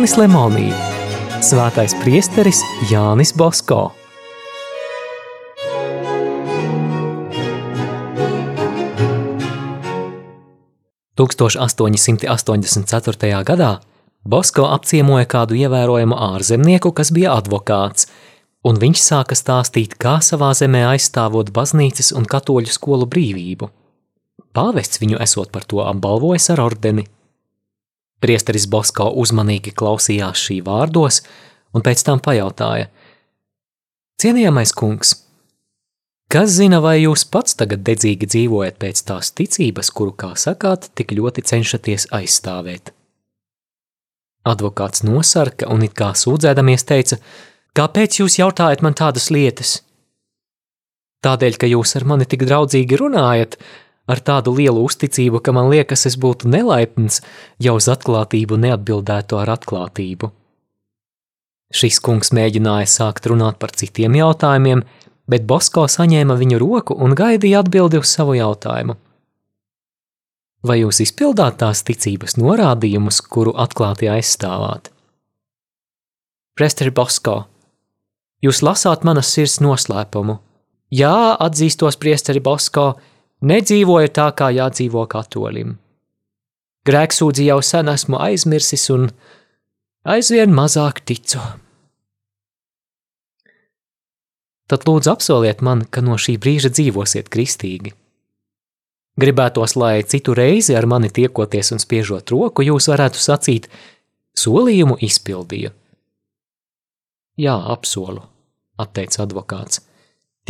Jānis 0.00 0.16
Lemonī, 0.16 0.70
Svētais 1.44 1.92
priesteris 2.00 2.62
Jānis 2.88 3.34
Bosko. 3.36 3.90
Tūkstoš 11.20 11.58
884. 11.60 13.44
gadā 13.44 13.68
Bosko 14.24 14.70
apciemoja 14.72 15.28
kādu 15.28 15.60
ievērojamu 15.60 16.16
ārzemnieku, 16.30 16.94
kas 16.96 17.12
bija 17.12 17.36
advokāts, 17.36 18.08
un 18.64 18.80
viņš 18.80 19.04
sāka 19.04 19.36
stāstīt, 19.36 20.00
kā 20.00 20.22
savā 20.24 20.54
zemē 20.56 20.86
aizstāvot 20.94 21.52
baznīcas 21.52 22.14
un 22.16 22.24
katoļu 22.24 22.72
skolu 22.72 23.04
brīvību. 23.04 23.68
Pāvests 24.56 25.04
viņu 25.04 25.20
esot 25.20 25.52
par 25.52 25.68
to 25.68 25.84
apbalvojis 25.84 26.54
ar 26.56 26.70
ordeni. 26.70 27.10
Priesteris 28.20 28.66
Bosko 28.68 29.08
uzmanīgi 29.22 29.72
klausījās 29.76 30.42
šī 30.46 30.60
vārdos 30.66 31.22
un 31.72 31.84
pēc 31.86 32.04
tam 32.04 32.20
pajautāja: 32.20 32.90
Cienījamais 34.20 34.74
kungs, 34.76 35.14
kas 36.30 36.52
zina, 36.58 36.82
vai 36.84 36.98
jūs 37.00 37.24
pats 37.32 37.56
tagad 37.56 37.84
dedzīgi 37.86 38.28
dzīvojat 38.28 38.80
pēc 38.82 39.04
tās 39.08 39.32
ticības, 39.32 39.92
kuru, 39.96 40.12
kā 40.12 40.34
sakāt, 40.36 40.90
tik 40.94 41.16
ļoti 41.16 41.46
cenšaties 41.52 42.10
aizstāvēt? 42.16 42.92
Advokāts 44.50 45.04
nosarka 45.04 45.68
un 45.72 45.84
it 45.84 45.96
kā 45.96 46.12
sūdzēdamies 46.16 46.84
teica: 46.88 47.20
Kāpēc 47.76 48.20
jūs 48.20 48.40
jautājat 48.40 48.82
man 48.82 48.96
tādas 48.98 49.30
lietas? 49.30 49.78
Tādēļ, 51.24 51.56
ka 51.60 51.68
jūs 51.68 51.92
ar 51.98 52.06
mani 52.08 52.24
tik 52.28 52.46
draudzīgi 52.48 52.96
runājat, 52.96 53.58
ar 54.10 54.20
tādu 54.26 54.54
lielu 54.58 54.82
uzticību, 54.88 55.40
ka 55.44 55.54
man 55.56 55.70
liekas, 55.72 56.06
es 56.10 56.18
būtu 56.20 56.50
nelaipns, 56.50 57.20
ja 57.62 57.74
uz 57.76 57.88
atklātību 57.92 58.58
neatbildētu 58.60 59.38
ar 59.40 59.54
atklātību. 59.56 60.32
Šis 61.70 62.00
kungs 62.02 62.32
mēģināja 62.34 62.88
sākt 62.90 63.28
runāt 63.30 63.60
par 63.62 63.70
citiem 63.78 64.16
jautājumiem, 64.18 64.82
bet 65.30 65.46
Bosko 65.46 65.86
saņēma 65.86 66.34
viņu 66.40 66.58
roku 66.58 66.96
un 66.98 67.14
gaidīja 67.14 67.62
atbildi 67.62 68.00
uz 68.02 68.10
savu 68.10 68.34
jautājumu. 68.34 68.96
Vai 70.66 70.80
jūs 70.82 70.98
izpildāt 71.06 71.60
tās 71.62 71.84
ticības 71.86 72.36
norādījumus, 72.36 73.22
kuru 73.22 73.54
atklāti 73.56 74.10
aizstāvāt? 74.12 74.90
Presteri 76.58 76.92
Bosko, 76.92 77.36
jūs 78.44 78.60
lasāt 78.66 79.06
manas 79.08 79.30
sirds 79.32 79.60
noslēpumu. 79.64 80.36
Jā, 80.92 81.38
atzīstos, 81.40 81.96
priesteri 81.96 82.42
Bosko, 82.44 82.98
nedzīvoju 83.40 84.12
tā, 84.14 84.30
kā 84.36 84.50
jādzīvo 84.54 85.06
katolim. 85.10 85.78
Grēksūdzi 86.88 87.46
jau 87.50 87.60
sen 87.64 87.90
esmu 87.92 88.20
aizmirsis 88.20 88.86
un 88.94 89.10
aizvien 90.08 90.52
mazāk 90.54 91.02
ticu. 91.04 91.40
Tad 94.70 94.86
lūdzu 94.86 95.10
apsoliet 95.12 95.64
man, 95.66 95.82
ka 95.90 96.00
no 96.00 96.14
šī 96.14 96.36
brīža 96.40 96.70
dzīvosiet 96.70 97.28
kristīgi. 97.28 97.92
Gribētos, 99.20 99.74
lai 99.76 100.00
citu 100.08 100.32
reizi 100.38 100.76
ar 100.78 100.86
mani 100.88 101.10
tiekoties 101.12 101.74
un 101.74 101.82
spiežot 101.82 102.30
roku, 102.30 102.64
jūs 102.64 102.86
varētu 102.88 103.20
sacīt, 103.20 103.66
solījumu 104.38 104.96
izpildīju. 105.04 105.74
Jā, 107.40 107.56
apsolu, 107.74 108.22
atteica 108.80 109.24
advokāts. 109.26 109.82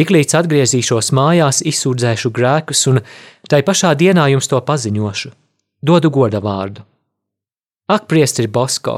Tiklīdz 0.00 0.38
atgriezīšos 0.38 1.10
mājās, 1.16 1.60
izsūdzēšu 1.68 2.32
grēkus 2.32 2.86
un 2.88 3.02
tai 3.52 3.60
pašā 3.66 3.92
dienā 4.00 4.30
jums 4.33 4.48
to 4.48 4.61
paziņošu. 4.64 5.34
Dodu 5.84 6.11
goda 6.14 6.40
vārdu. 6.40 6.86
Ak, 7.90 8.08
priesteri 8.08 8.48
Bosko! 8.48 8.96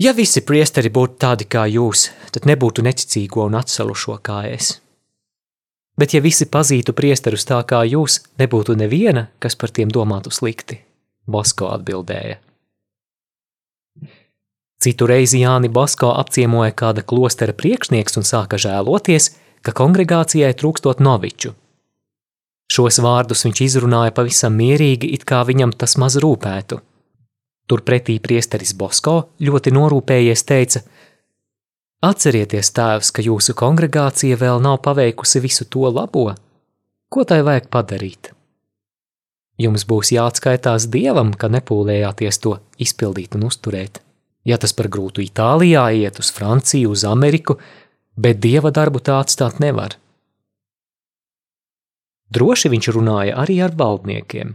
Ja 0.00 0.12
visi 0.16 0.44
priesteri 0.44 0.92
būtu 0.92 1.18
tādi 1.20 1.48
kā 1.48 1.64
jūs, 1.68 2.10
tad 2.32 2.48
nebūtu 2.48 2.84
necicīgo 2.84 3.48
un 3.48 3.58
atsalušo 3.60 4.20
kā 4.24 4.44
es 4.52 4.78
bet 6.00 6.14
ja 6.16 6.22
visi 6.24 6.46
pazītu 6.48 6.94
priesterus 6.96 7.44
tā 7.48 7.60
kā 7.68 7.82
jūs, 7.84 8.22
nebūtu 8.40 8.76
neviena, 8.80 9.28
kas 9.42 9.56
par 9.60 9.72
tiem 9.76 9.92
domātu 9.92 10.32
slikti, 10.32 10.80
Bosko 11.28 11.68
atbildēja. 11.74 12.38
Citu 14.80 15.06
reizi 15.10 15.42
Jāni 15.42 15.68
Bosko 15.68 16.14
apciemoja 16.16 16.72
kāda 16.72 17.04
klostera 17.04 17.52
priekšnieks 17.52 18.16
un 18.16 18.24
sāka 18.24 18.56
žēloties, 18.60 19.30
ka 19.60 19.74
kongregācijai 19.76 20.54
trūkstot 20.56 21.02
noviču. 21.04 21.52
Šos 22.70 23.00
vārdus 23.04 23.44
viņš 23.44 23.60
izrunāja 23.66 24.14
pavisam 24.16 24.54
mierīgi, 24.56 25.10
it 25.12 25.26
kā 25.28 25.42
viņam 25.44 25.74
tas 25.76 25.98
maz 26.00 26.16
rūpētu. 26.22 26.80
Turpretī 27.68 28.16
priesteris 28.22 28.72
Bosko 28.74 29.20
ļoti 29.42 29.76
norūpējies 29.76 30.48
teica– 30.48 30.84
Atcerieties, 32.00 32.70
tēvs, 32.72 33.10
ka 33.12 33.20
jūsu 33.20 33.52
kongregācija 33.60 34.38
vēl 34.40 34.62
nav 34.64 34.78
paveikusi 34.86 35.42
visu 35.44 35.66
to 35.68 35.84
labo, 35.92 36.30
ko 37.12 37.24
tai 37.28 37.42
vajag 37.44 37.66
padarīt. 37.68 38.30
Jums 39.60 39.84
būs 39.84 40.14
jāatskaitās 40.14 40.86
dievam, 40.88 41.34
ka 41.36 41.50
nepūlējāties 41.52 42.40
to 42.40 42.54
izpildīt 42.80 43.36
un 43.36 43.44
uzturēt. 43.50 44.00
Ja 44.50 44.58
tas 44.58 44.74
par 44.74 44.90
grūtu 44.90 45.22
Itālijā 45.22 45.86
iet 45.94 46.18
uz 46.18 46.32
Franciju, 46.34 46.90
uz 46.96 47.06
Ameriku, 47.06 47.60
bet 48.18 48.42
dieva 48.42 48.74
darbu 48.74 48.98
tā 48.98 49.20
atstāt 49.22 49.62
nevar. 49.62 49.94
Droši 52.30 52.70
viņš 52.72 52.88
runāja 52.94 53.34
arī 53.42 53.56
ar 53.62 53.72
valdniekiem. 53.78 54.54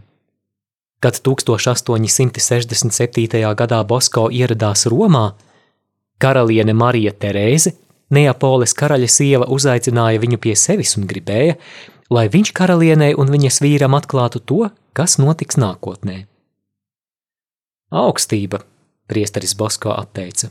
Kad 1.00 1.14
1867. 1.28 3.54
gadā 3.60 3.80
Bosko 3.84 4.30
ieradās 4.32 4.86
Romā, 4.88 5.26
Karaliene 6.18 6.72
Marija 6.72 7.12
Terēze, 7.12 7.70
Neapoles 8.16 8.72
karaļa 8.78 9.08
sieva, 9.10 9.46
uzaicināja 9.50 10.20
viņu 10.22 10.38
pie 10.40 10.54
sevis 10.56 10.96
un 10.96 11.06
gribēja, 11.10 11.54
lai 12.10 12.28
viņš 12.32 12.52
karalienei 12.56 13.14
un 13.18 13.26
viņas 13.32 13.60
vīram 13.64 13.94
atklātu 13.98 14.38
to, 14.40 14.70
kas 14.96 15.18
notiks 15.18 15.56
nākotnē. 15.58 16.26
Augstība, 17.90 18.58
priesteris 19.06 19.54
Bosko 19.54 19.94
atteica. 19.94 20.50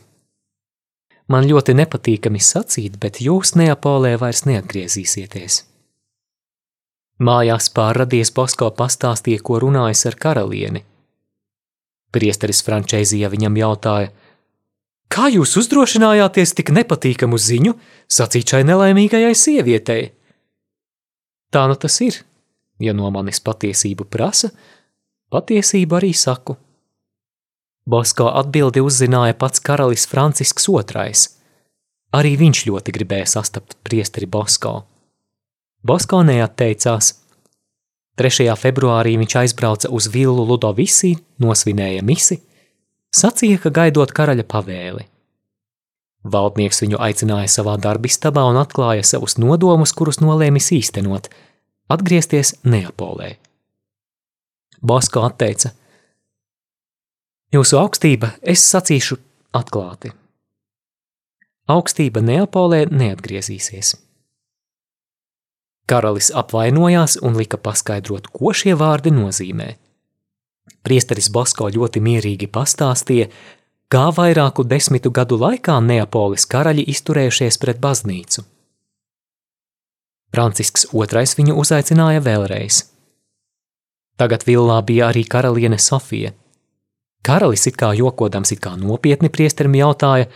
Man 1.27 1.47
ļoti 1.49 1.73
nepatīkami 1.73 2.41
sacīt, 2.41 2.99
bet 3.01 3.21
jūs 3.21 3.55
Neapolē 3.57 4.15
vairs 4.21 4.43
neatgriezīsieties. 4.45 5.63
Mājās 7.19 7.71
pārradies 7.73 8.33
Bosko 8.35 8.69
pastāstīja, 8.77 9.41
ko 9.41 9.61
runājis 9.63 10.05
ar 10.11 10.19
karalieni. 10.19 10.83
Priesteris 12.11 12.61
Frančēzija 12.67 13.31
viņam 13.33 13.57
jautāja– 13.63 14.13
Kā 15.11 15.29
jūs 15.31 15.53
uzdrošinājāties 15.61 16.55
tik 16.57 16.71
nepatīkamu 16.75 17.37
ziņu 17.39 17.75
sacīt 18.11 18.51
šai 18.51 18.65
nelaimīgajai 18.67 19.35
sievietei? 19.37 20.09
Tā 21.53 21.65
nu 21.69 21.77
tas 21.79 21.99
ir. 22.03 22.17
Ja 22.81 22.91
no 22.91 23.07
manis 23.13 23.39
patiesību 23.39 24.09
prasa, 24.11 24.49
patiesību 25.31 25.95
arī 25.95 26.11
saku. 26.17 26.57
Bosko 27.85 28.31
atbildi 28.41 28.81
uzzināja 28.81 29.35
pats 29.37 29.61
karalis 29.61 30.07
Francisks 30.09 30.65
II. 30.69 31.13
Arī 32.15 32.33
viņš 32.39 32.65
ļoti 32.69 32.95
gribēja 32.95 33.27
sastapt 33.37 33.77
priesteri 33.83 34.25
Bosko. 34.25 34.85
Bosko 35.85 36.23
neatteicās. 36.25 37.13
3. 38.17 38.49
februārī 38.57 39.17
viņš 39.19 39.35
aizbrauca 39.43 39.91
uz 39.91 40.07
villu 40.07 40.45
Ludovisi, 40.47 41.17
nosvinēja 41.39 42.03
misi– 42.03 42.41
sacīja, 43.15 43.59
ka 43.63 43.71
gaidot 43.73 44.11
karaļa 44.15 44.45
pavēli. 44.49 45.07
Valdnieks 46.25 46.81
viņu 46.81 46.99
aicināja 47.05 47.49
savā 47.51 47.75
darbistabā 47.81 48.47
un 48.49 48.57
atklāja 48.57 49.05
savus 49.05 49.37
nodomus, 49.37 49.93
kurus 49.93 50.21
nolēmis 50.23 50.71
īstenot- 50.73 51.29
atgriezties 51.95 52.55
Neapolē. 52.65 53.35
Bosko 54.81 55.21
atteica: 55.27 55.71
Jūsu 57.53 57.77
augstība, 57.79 58.33
es 58.41 58.63
sacīšu 58.65 59.17
atklāti. 59.53 60.11
Augstība 61.69 62.21
Neapolē 62.21 62.85
neatgriezīsies. 62.89 63.95
Karalis 65.85 66.31
apvainojās 66.33 67.19
un 67.21 67.37
lika 67.37 67.57
paskaidrot, 67.61 68.31
ko 68.33 68.53
šie 68.53 68.73
vārdi 68.77 69.13
nozīmē. 69.13 69.75
Priesteris 70.85 71.29
Bosko 71.33 71.69
ļoti 71.73 72.01
mierīgi 72.01 72.49
pastāstīja, 72.49 73.29
kā 73.89 74.07
vairāku 74.17 74.65
desmitu 74.65 75.11
gadu 75.13 75.37
laikā 75.41 75.77
Neapolis 75.81 76.45
karaļi 76.49 76.87
izturējušies 76.93 77.61
pret 77.61 77.81
baznīcu. 77.81 78.45
Francisks 80.33 80.89
II 80.91 81.37
viņu 81.37 81.57
uzaicināja 81.61 82.21
vēlreiz. 82.25 82.81
Tagad 84.17 84.45
villā 84.47 84.81
bija 84.85 85.09
arī 85.11 85.23
karaliene 85.27 85.77
Sofija. 85.79 86.33
Karalis 87.25 87.65
it 87.69 87.79
kā 87.79 87.89
jokodams, 87.97 88.51
it 88.53 88.61
kā 88.61 88.75
nopietni 88.77 89.31
priesterim 89.33 89.73
jautāja: 89.79 90.27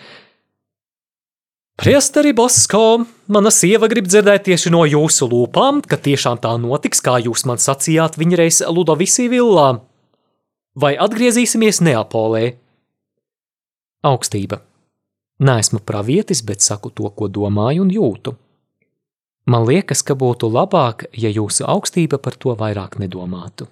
Priesteri 1.79 2.33
Bosko, 2.35 3.05
mana 3.31 3.51
sieva 3.53 3.87
grib 3.87 4.09
dzirdēt 4.09 4.49
tieši 4.49 4.73
no 4.73 4.81
jūsu 4.89 5.29
lūpām, 5.31 5.83
ka 5.85 5.95
tiešām 5.95 6.41
tā 6.43 6.55
notiks, 6.59 6.99
kā 7.05 7.19
jūs 7.23 7.45
man 7.47 7.61
sacījāt 7.61 8.17
viņa 8.19 8.41
reiz 8.41 8.63
Ludovisī 8.67 9.29
villā 9.31 9.77
vai 10.79 10.95
atgriezīsimies 10.99 11.81
Neapolē? 11.85 12.43
Augstība. 14.05 14.61
Nesmu 15.39 15.79
pravietis, 15.87 16.43
bet 16.43 16.63
saku 16.63 16.91
to, 16.91 17.09
ko 17.15 17.27
domāju 17.31 17.85
un 17.85 17.91
jūtu. 17.95 18.35
Man 19.49 19.65
liekas, 19.67 20.03
ka 20.05 20.15
būtu 20.19 20.49
labāk, 20.51 21.07
ja 21.15 21.31
jūsu 21.31 21.65
augstība 21.67 22.19
par 22.21 22.35
to 22.35 22.53
vairāk 22.59 22.99
nedomātu. 23.01 23.67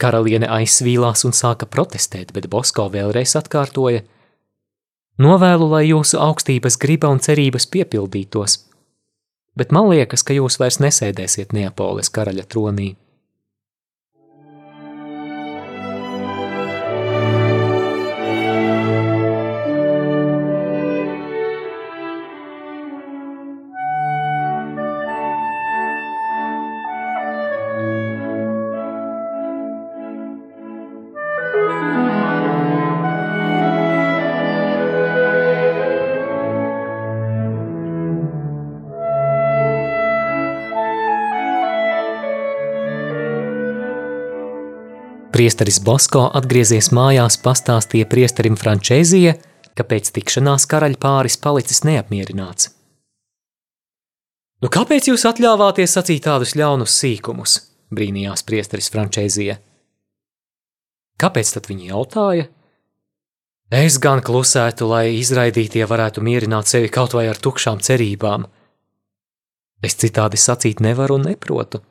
Karaliene 0.00 0.48
aizsvīlās 0.50 1.22
un 1.28 1.34
sāka 1.36 1.68
protestēt, 1.70 2.32
bet 2.34 2.48
Bosko 2.50 2.88
vēlreiz 2.90 3.36
atkārtoja: 3.38 4.02
Novēlu, 5.22 5.68
lai 5.70 5.84
jūsu 5.86 6.18
augstības 6.18 6.76
griba 6.82 7.12
un 7.14 7.22
cerības 7.22 7.68
piepildītos, 7.70 8.58
bet 9.54 9.70
man 9.70 9.88
liekas, 9.92 10.26
ka 10.26 10.34
jūs 10.34 10.58
vairs 10.58 10.80
nesēdēsiet 10.82 11.54
Neapoles 11.54 12.10
karaļa 12.10 12.46
tronī. 12.50 12.94
Priesteris 45.34 45.80
Bosko 45.82 46.28
atgriezies 46.38 46.92
mājās, 46.94 47.40
pastāstīja 47.42 48.06
priesterim 48.06 48.54
Frančēzija, 48.54 49.34
ka 49.74 49.82
pēc 49.82 50.12
tikšanās 50.14 50.68
karaļa 50.70 51.00
pāris 51.02 51.34
palicis 51.42 51.82
neapmierināts. 51.82 52.70
Nu, 54.62 54.70
kāpēc 54.70 55.10
jūs 55.10 55.26
atļāvāties 55.26 55.96
sacīt 55.98 56.22
tādus 56.28 56.54
ļaunus 56.54 56.94
sīkumus? 57.02 57.56
brīnījās 57.94 58.44
priesteris 58.46 58.90
Frančēzija. 58.94 59.58
Kāpēc 61.20 61.50
tad 61.56 61.66
viņi 61.70 61.90
jautāja? 61.90 62.46
Es 63.74 63.98
gan 64.02 64.22
klusētu, 64.22 64.86
lai 64.90 65.16
izraidītie 65.18 65.82
varētu 65.90 66.22
mierināt 66.22 66.70
sevi 66.70 66.90
kaut 66.92 67.14
vai 67.16 67.26
ar 67.30 67.40
tukšām 67.42 67.82
cerībām. 67.82 68.46
Es 69.84 69.98
citādi 70.00 70.38
sacīt 70.40 70.82
nevaru 70.84 71.18
un 71.18 71.28
neprotu. 71.30 71.82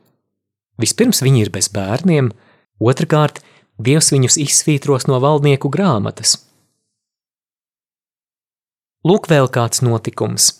Vispirms 0.79 1.21
viņi 1.25 1.45
ir 1.45 1.51
bez 1.53 1.69
bērniem, 1.73 2.31
Otrakārt, 2.81 3.41
Dievs 3.81 4.11
viņus 4.13 4.37
izsvītros 4.37 5.07
no 5.09 5.17
valdnieku 5.19 5.69
grāmatas. 5.73 6.37
Lūk, 9.03 9.27
vēl 9.27 9.49
kāds 9.51 9.81
notikums. 9.81 10.51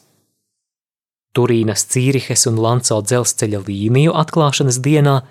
Turīnas, 1.33 1.85
Cīrihes 1.89 2.47
un 2.49 2.57
Lanco 2.61 2.99
dzelzceļa 3.01 3.61
līniju 3.67 4.15
atklāšanas 4.17 4.81
dienā 4.83 5.21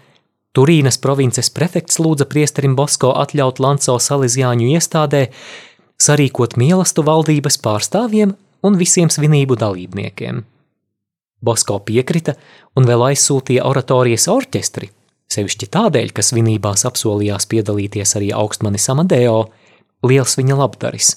Turīnas 0.57 0.99
provinces 1.03 1.51
prefekts 1.51 1.99
lūdza 2.03 2.27
priesterim 2.31 2.75
Bosko 2.79 3.13
atļaut 3.19 3.61
Lanco 3.63 3.99
Salīzjāņu 3.99 4.73
iestādē 4.77 5.27
sarīkot 6.03 6.57
mielastu 6.61 7.05
valdības 7.07 7.59
pārstāvjiem 7.63 8.35
un 8.63 8.79
visiem 8.79 9.11
svinību 9.11 9.59
dalībniekiem. 9.59 10.43
Bosko 11.43 11.79
piekrita 11.83 12.37
un 12.79 12.87
vēl 12.87 13.09
aizsūtīja 13.11 13.67
oratorijas 13.67 14.31
orķestri– 14.31 14.93
sevišķi 15.31 15.69
tādēļ, 15.73 16.13
ka 16.17 16.23
svinībās 16.25 16.87
apsolījās 16.89 17.47
piedalīties 17.51 18.17
arī 18.19 18.33
augstmanis 18.37 18.89
Amadeo, 18.93 19.39
liels 20.07 20.37
viņa 20.39 20.55
labdaris. 20.59 21.09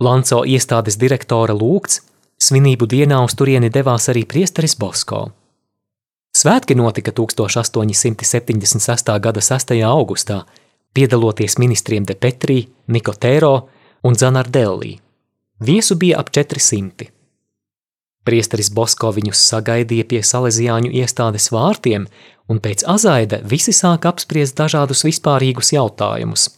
Lanco 0.00 0.44
iestādes 0.46 0.96
direktora 0.98 1.54
lūgts, 1.58 2.00
svinību 2.38 2.86
dienā 2.86 3.18
uz 3.26 3.34
turieni 3.34 3.70
devās 3.74 4.08
arī 4.12 4.22
priesteris 4.30 4.76
Bosko. 4.78 5.32
Svētki 6.38 6.74
notika 6.78 7.10
1876. 7.10 9.18
gada 9.18 9.42
6. 9.42 9.74
augustā, 9.82 10.44
piedaloties 10.94 11.58
ministriem 11.58 12.06
De 12.06 12.14
Petrī, 12.14 12.70
Nikotēro 12.86 13.68
un 14.06 14.14
Zanardellī. 14.14 15.02
Viesu 15.58 15.98
bija 15.98 16.22
ap 16.22 16.30
400. 16.30 17.17
Priesteris 18.28 18.68
Bosko 18.68 19.08
viņus 19.16 19.40
sagaidīja 19.40 20.04
pie 20.04 20.18
salēzijāņu 20.20 20.90
iestādes 21.00 21.46
vārtiem, 21.48 22.02
un 22.52 22.58
pēc 22.60 22.82
azaida 22.84 23.38
visi 23.40 23.72
sāka 23.72 24.10
apspriest 24.12 24.58
dažādus 24.58 25.06
vispārīgus 25.06 25.72
jautājumus. 25.72 26.50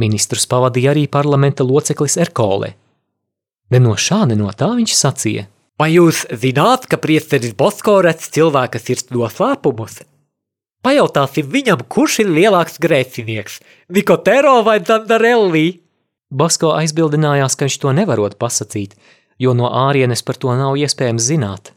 Ministrus 0.00 0.46
pavadīja 0.48 0.94
arī 0.94 1.02
parlamenta 1.12 1.66
loceklis 1.66 2.16
Erkole. 2.24 2.72
Ne 3.68 3.82
no 3.84 3.92
šā, 4.00 4.22
ne 4.30 4.38
no 4.40 4.48
tā 4.56 4.70
viņš 4.78 4.96
sacīja. 4.96 5.44
Vai 5.76 5.90
jūs 5.92 6.24
zināt, 6.32 6.88
ka 6.88 6.96
priesteris 6.96 7.52
Bosko 7.56 7.98
redz 8.08 8.32
cilvēka 8.32 8.80
sirds 8.80 9.12
noslēpumus? 9.12 10.00
Pajautāsim 10.80 11.52
viņam, 11.52 11.84
kurš 11.84 12.22
ir 12.24 12.32
lielāks 12.32 12.80
grēcinieks– 12.80 13.60
Nikotero 13.94 14.62
vai 14.64 14.80
Zandarelli? 14.80 15.82
Bosko 16.32 16.72
aizbildinājās, 16.78 17.58
ka 17.58 17.68
viņš 17.68 17.82
to 17.84 17.96
nevarot 18.00 18.40
pasakīt– 18.40 18.96
jo 19.40 19.54
no 19.56 19.70
ārienes 19.88 20.22
par 20.26 20.38
to 20.40 20.54
nav 20.56 20.76
iespējams 20.78 21.26
zināt. 21.32 21.72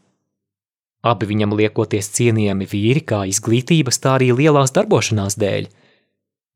Abi 1.04 1.28
viņam 1.28 1.52
liekoties 1.56 2.08
cienījami 2.16 2.68
vīri 2.68 3.02
kā 3.04 3.24
izglītības, 3.28 4.00
tā 4.00 4.16
arī 4.18 4.30
lielās 4.36 4.72
darbošanās 4.76 5.36
dēļ, 5.40 5.68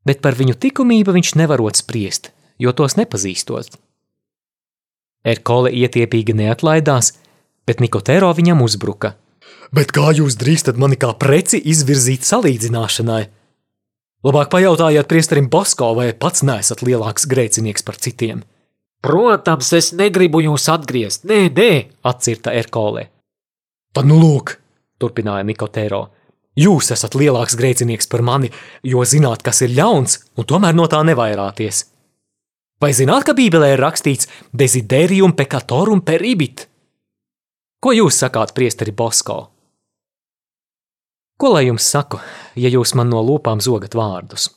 bet 0.09 0.23
par 0.25 0.37
viņu 0.39 0.57
likumību 0.63 1.17
viņš 1.17 1.35
nevarot 1.41 1.77
spriest, 1.77 2.33
jo 2.61 2.73
tos 2.73 2.97
nepazīstot. 3.01 3.77
Erkole 5.29 5.73
ietiepīgi 5.75 6.37
neatlaidās, 6.39 7.13
bet 7.69 7.83
Nikotēro 7.85 8.31
viņam 8.37 8.63
uzbruka. 8.65 9.17
Bet 9.75 9.93
kā 9.93 10.15
jūs 10.17 10.39
drīkstat 10.41 10.79
mani 10.81 10.97
kā 10.97 11.11
preci 11.21 11.61
izvirzīt 11.61 12.25
salīdzināšanai? 12.25 13.25
Labāk 14.25 14.49
pajautājiet 14.51 15.09
priesterim 15.11 15.51
Bosko, 15.53 15.93
vai 15.99 16.11
pats 16.17 16.43
neesat 16.47 16.81
lielāks 16.83 17.29
grēcinieks 17.29 17.85
par 17.85 18.01
citiem. 18.01 18.41
Protams, 19.05 19.73
es 19.79 19.93
negribu 19.95 20.41
jūs 20.43 20.67
atgriezt. 20.73 21.27
Nē, 21.29 21.47
nē, 21.55 21.73
atcirta 22.11 22.55
Erkole. 22.59 23.07
Tad 23.95 24.09
nu 24.11 24.19
lūk, 24.19 24.57
turpināja 24.99 25.47
Nikotēro. 25.47 26.09
Jūs 26.59 26.91
esat 26.91 27.15
lielāks 27.15 27.55
grēcinieks 27.59 28.11
par 28.11 28.25
mani, 28.27 28.51
jo 28.83 29.05
zināt, 29.07 29.45
kas 29.47 29.63
ir 29.63 29.77
ļauns, 29.77 30.19
un 30.35 30.49
tomēr 30.51 30.75
no 30.75 30.89
tā 30.91 31.05
nevairāties. 31.07 31.85
Vai 32.83 32.91
zināt, 32.95 33.25
ka 33.27 33.35
Bībelē 33.39 33.73
ir 33.75 33.83
rakstīts 33.83 34.27
desiderium 34.51 35.35
peccatorum 35.39 36.03
peribit? 36.03 36.67
Ko 37.79 37.95
jūs 37.95 38.19
sakāt, 38.19 38.55
priesteri 38.55 38.91
Bosko? 38.91 39.39
Ko 41.39 41.53
lai 41.55 41.69
jums 41.69 41.87
saku, 41.87 42.19
ja 42.59 42.71
jūs 42.71 42.97
man 42.99 43.11
no 43.11 43.23
lūpām 43.23 43.63
zogat 43.63 43.95
vārdus? 43.95 44.49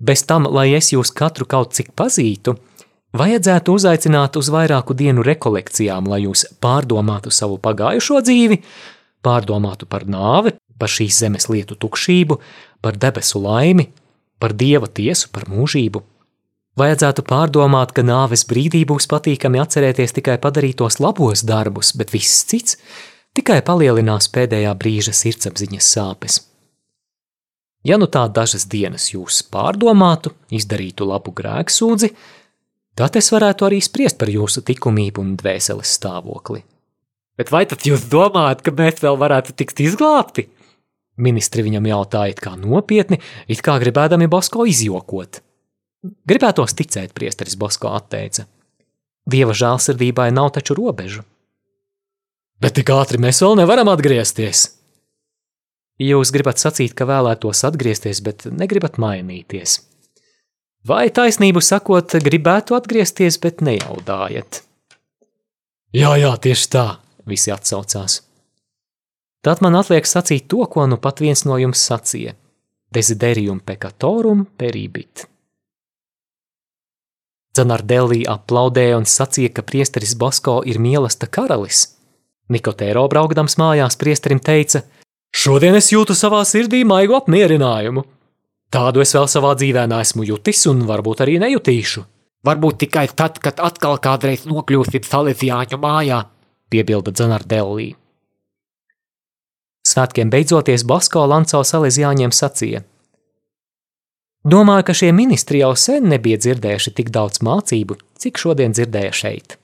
Bez 0.00 0.24
tam, 0.24 0.48
lai 0.48 0.70
es 0.76 0.88
jūs 0.92 1.12
katru 1.12 1.44
kaut 1.44 1.76
cik 1.76 1.92
pazītu, 1.96 2.56
Vajadzētu 3.14 3.76
uzaicināt 3.78 4.34
uz 4.40 4.48
vairāku 4.50 4.94
dienu 4.98 5.22
rekolekcijām, 5.22 6.08
lai 6.10 6.24
jūs 6.24 6.48
pārdomātu 6.64 7.30
savu 7.30 7.60
pagājušo 7.62 8.18
dzīvi, 8.26 8.58
pārdomātu 9.22 9.86
par 9.86 10.02
nāvi, 10.10 10.56
par 10.78 10.90
šīs 10.90 11.20
zemes 11.22 11.46
lietu 11.46 11.78
tukšību, 11.78 12.40
par 12.82 12.98
debesu 12.98 13.38
laimi, 13.44 13.86
par 14.42 14.56
dieva 14.58 14.90
tiesu, 14.90 15.30
par 15.30 15.46
mūžību. 15.46 16.02
Vajadzētu 16.74 17.22
pārdomāt, 17.22 17.94
ka 17.94 18.02
nāves 18.02 18.42
brīdī 18.50 18.82
būs 18.82 19.06
patīkami 19.06 19.62
atcerēties 19.62 20.16
tikai 20.16 20.40
padarītos 20.42 20.98
labos 20.98 21.46
darbus, 21.46 21.92
bet 21.94 22.10
viss 22.10 22.42
cits 22.50 22.80
tikai 23.38 23.60
palielinās 23.62 24.26
pēdējā 24.34 24.74
brīža 24.74 25.14
sirdsapziņas 25.14 25.94
sāpes. 25.94 26.40
Ja 27.86 27.94
nu 28.00 28.08
tā 28.10 28.24
dažas 28.26 28.64
dienas 28.66 29.12
jūs 29.12 29.44
pārdomātu, 29.54 30.32
izdarītu 30.50 31.06
labu 31.06 31.30
grēksūdzi, 31.36 32.10
Tad 32.94 33.16
es 33.18 33.30
varētu 33.34 33.66
arī 33.66 33.80
spriest 33.82 34.20
par 34.20 34.30
jūsu 34.30 34.62
likumību 34.68 35.22
un 35.22 35.34
dvēseles 35.38 35.96
stāvokli. 35.98 36.62
Bet 37.34 37.50
vai 37.50 37.64
tad 37.66 37.82
jūs 37.82 38.06
domājat, 38.10 38.62
ka 38.62 38.74
mēs 38.74 39.00
vēl 39.02 39.18
varētu 39.18 39.56
tikt 39.58 39.82
izglābti? 39.82 40.46
Ministri 41.18 41.64
viņam 41.66 41.86
jautāja, 41.90 42.34
kā 42.38 42.54
nopietni, 42.58 43.18
it 43.50 43.62
kā 43.66 43.76
gribēdami 43.82 44.30
Bosko 44.30 44.66
izjokot. 44.70 45.40
Gribētos 46.28 46.74
ticēt, 46.78 47.14
priesteris 47.16 47.56
Bosko 47.58 47.90
atteica. 47.96 48.46
Dieva 49.26 49.54
žēlsirdībai 49.56 50.28
nav 50.34 50.52
taču 50.54 50.76
robežu. 50.78 51.24
Bet 52.62 52.76
tik 52.78 52.90
ātri 52.94 53.18
mēs 53.22 53.40
vēl 53.42 53.56
nevaram 53.62 53.90
atgriezties. 53.90 54.68
Jūs 56.02 56.30
gribat 56.34 56.62
sacīt, 56.62 56.94
ka 56.94 57.06
vēlētos 57.08 57.62
atgriezties, 57.66 58.20
bet 58.26 58.46
negribat 58.50 58.98
mainīties. 59.02 59.80
Vai 60.84 61.08
taisnību 61.08 61.62
sakot, 61.64 62.12
gribētu 62.20 62.76
atgriezties, 62.76 63.38
bet 63.40 63.62
nejaudājat? 63.64 64.60
Jā, 65.96 66.10
jā, 66.20 66.32
tieši 66.36 66.66
tā, 66.74 66.84
visi 67.24 67.52
atsaucās. 67.54 68.18
Tad 69.44 69.60
man 69.64 69.78
atliek 69.78 70.04
sacīt 70.08 70.44
to, 70.48 70.64
ko 70.68 70.84
nu 70.88 70.98
pat 71.00 71.22
viens 71.24 71.44
no 71.48 71.56
jums 71.60 71.80
sacīja: 71.88 72.34
Desiderium 72.92 73.62
peccatorum 73.64 74.44
peribit. 74.60 75.24
Zanardellī 77.56 78.24
aplaudēja 78.28 78.98
un 78.98 79.08
sacīja, 79.08 79.54
ka 79.56 79.64
priesteris 79.64 80.16
Basko 80.20 80.62
ir 80.68 80.80
mīlesta 80.82 81.28
karalis. 81.30 81.86
Nikotēro 82.52 83.06
braukdams 83.08 83.56
mājās 83.60 83.96
priesterim 84.00 84.40
teica: 84.40 84.82
Šodien 85.32 85.76
es 85.80 85.92
jūtu 85.92 86.16
savā 86.18 86.42
sirdī 86.44 86.82
maigu 86.84 87.16
apmierinājumu. 87.16 88.04
Tādu 88.74 89.04
es 89.04 89.12
vēl 89.14 89.28
savā 89.30 89.52
dzīvē 89.54 89.84
neesmu 89.86 90.24
jutis 90.26 90.64
un 90.66 90.80
varbūt 90.88 91.20
arī 91.22 91.36
nejutīšu. 91.38 92.00
Varbūt 92.44 92.80
tikai 92.82 93.04
tad, 93.14 93.38
kad 93.38 93.60
atkal 93.62 94.00
kādreiz 94.02 94.48
nokļūsit 94.50 95.06
Salesiāņu 95.06 95.78
mājā, 95.78 96.24
piebilda 96.74 97.14
Zanardellī. 97.14 97.92
Svētkiem 99.86 100.32
beidzoties, 100.32 100.82
Basko 100.90 101.22
Lanco 101.30 101.62
Salesiāņiem 101.62 102.34
sacīja: 102.34 102.82
Domāju, 104.44 104.88
ka 104.90 104.98
šie 104.98 105.12
ministri 105.14 105.62
jau 105.62 105.70
sen 105.78 106.10
nebija 106.10 106.40
dzirdējuši 106.42 106.96
tik 106.98 107.14
daudz 107.14 107.40
mācību, 107.46 108.00
cik 108.18 108.42
šodien 108.42 108.74
dzirdēja 108.74 109.14
šeit. 109.22 109.58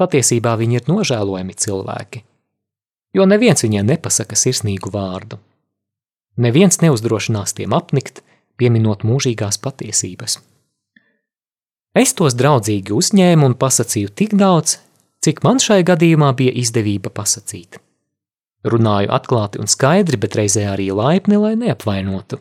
Patiesībā 0.00 0.54
viņi 0.62 0.78
ir 0.78 0.88
nožēlojami 0.88 1.58
cilvēki, 1.58 2.22
jo 3.18 3.26
neviens 3.28 3.66
viņiem 3.66 3.90
nepasaka 3.96 4.38
sirsnīgu 4.38 4.94
vārdu. 4.94 5.42
Neviens 6.40 6.80
neuzdrošinās 6.80 7.52
tiem 7.58 7.74
apnikt, 7.76 8.22
pieminot 8.56 9.04
mūžīgās 9.04 9.60
patiesības. 9.60 10.38
Es 11.96 12.14
tos 12.16 12.36
draudzīgi 12.38 12.94
uzņēmu 12.96 13.50
un 13.50 13.56
pasakīju 13.60 14.12
tik 14.16 14.36
daudz, 14.40 14.78
cik 15.24 15.42
man 15.44 15.60
šai 15.60 15.82
gadījumā 15.84 16.30
bija 16.38 16.54
izdevība 16.62 17.12
pasakīt. 17.12 17.80
Runāju 18.64 19.10
atklāti 19.16 19.60
un 19.60 19.68
skaidri, 19.68 20.20
bet 20.20 20.36
reizē 20.38 20.68
arī 20.70 20.90
laipni, 20.94 21.36
lai 21.40 21.56
neapvainotu. 21.60 22.38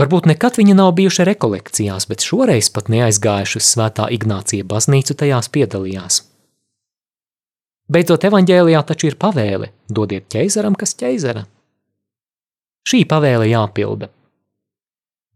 Varbūt 0.00 0.28
nekad 0.30 0.56
viņi 0.56 0.76
nav 0.76 0.94
bijuši 0.96 1.26
rekolekcijās, 1.28 2.06
bet 2.08 2.24
šoreiz 2.24 2.70
pat 2.72 2.88
neaizgājuši 2.92 3.58
uz 3.60 3.66
svētā 3.68 4.08
Ignācija 4.16 4.64
baznīcu 4.68 5.16
tajās 5.20 5.50
piedalījās. 5.52 6.22
Beidzot, 7.92 8.24
evaņģēlijā 8.24 8.80
taču 8.88 9.10
ir 9.10 9.18
pavēle– 9.20 9.74
dodiet 9.96 10.30
ķeizaram, 10.32 10.78
kas 10.78 10.96
ķeizara. 10.96 11.44
Šī 12.88 13.04
pavēle 13.08 13.48
jāpilda. 13.50 14.10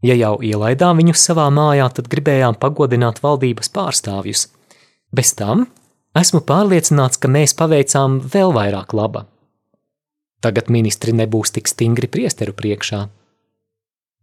Ja 0.05 0.15
jau 0.19 0.37
ielaidām 0.45 1.01
viņus 1.01 1.25
savā 1.31 1.47
mājā, 1.51 1.89
tad 1.95 2.11
gribējām 2.13 2.59
pagodināt 2.61 3.23
valdības 3.25 3.73
pārstāvjus. 3.75 4.49
Bez 5.15 5.33
tam 5.39 5.67
esmu 6.19 6.43
pārliecināts, 6.47 7.19
ka 7.19 7.31
mēs 7.33 7.57
paveicām 7.59 8.21
vēl 8.21 8.55
vairāk 8.57 8.93
laba. 8.95 9.27
Tagad 10.45 10.69
ministri 10.71 11.15
nebūs 11.17 11.55
tik 11.57 11.71
stingri 11.71 12.11
priesteru 12.13 12.55
priekšā– 12.57 13.07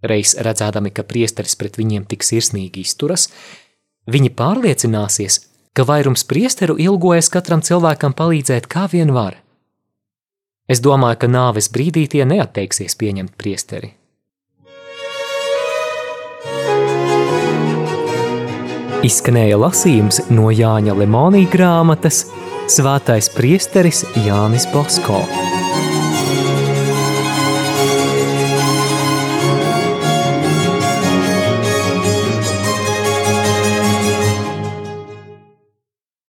Reiz 0.03 0.36
redzēdami, 0.36 0.92
ka 0.92 1.06
priesteris 1.08 1.56
pret 1.56 1.80
viņiem 1.80 2.03
tik 2.12 2.25
sirsnīgi 2.27 2.84
izturas, 2.84 3.30
viņi 4.12 4.34
pārliecināsies, 4.36 5.39
ka 5.72 5.86
vairums 5.88 6.25
priesteru 6.27 6.75
ilgojas 6.75 7.32
katram 7.32 7.63
cilvēkam 7.63 8.15
palīdzēt 8.18 8.68
kā 8.68 8.89
vien 8.92 9.13
var. 9.15 9.39
Es 10.70 10.79
domāju, 10.79 11.20
ka 11.24 11.27
nāves 11.27 11.67
brīdī 11.74 12.05
tie 12.08 12.24
neatteiksies 12.27 12.96
pieņemt 12.96 13.36
priesteri. 13.39 13.91
Izskanēja 19.03 19.58
lasījums 19.60 20.22
no 20.32 20.48
Jāņa 20.48 20.96
Lemonija 20.96 21.51
grāmatas 21.51 22.24
Svētais 22.72 23.27
priesteris 23.36 24.05
Jānis 24.24 24.70
Bosko. 24.72 25.20